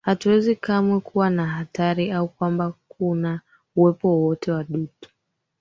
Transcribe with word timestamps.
Hatuwezi 0.05 0.55
kamwe 0.55 0.99
kuwa 0.99 1.29
na 1.29 1.47
hatari 1.47 2.11
au 2.11 2.27
kwamba 2.27 2.73
kuna 2.87 3.41
uwepo 3.75 4.07
wowote 4.07 4.51
wa 4.51 4.63
dutu 4.63 5.09